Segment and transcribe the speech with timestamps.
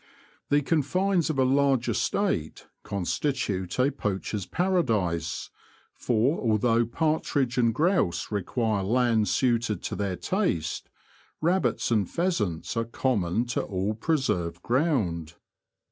[0.49, 5.51] The confines of a large estate constitute a poacher's paradise,
[5.93, 10.89] for although partridge and grouse require land suited to their taste,
[11.39, 15.35] rabbits and pheasants are common to all preserved ground.